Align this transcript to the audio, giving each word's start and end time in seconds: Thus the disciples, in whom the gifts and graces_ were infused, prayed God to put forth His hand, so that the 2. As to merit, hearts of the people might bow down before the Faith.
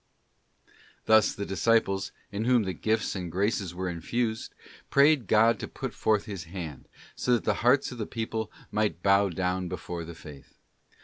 Thus 1.05 1.31
the 1.35 1.45
disciples, 1.45 2.11
in 2.31 2.45
whom 2.45 2.63
the 2.63 2.73
gifts 2.73 3.15
and 3.15 3.31
graces_ 3.31 3.71
were 3.75 3.87
infused, 3.87 4.55
prayed 4.89 5.27
God 5.27 5.59
to 5.59 5.67
put 5.67 5.93
forth 5.93 6.25
His 6.25 6.45
hand, 6.45 6.87
so 7.15 7.33
that 7.33 7.43
the 7.43 7.51
2. 7.51 7.51
As 7.51 7.53
to 7.59 7.61
merit, 7.61 7.61
hearts 7.61 7.91
of 7.91 7.97
the 7.99 8.05
people 8.07 8.51
might 8.71 9.03
bow 9.03 9.29
down 9.29 9.67
before 9.69 10.03
the 10.03 10.15
Faith. 10.15 10.57